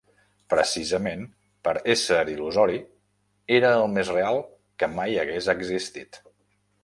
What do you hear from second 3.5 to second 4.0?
era el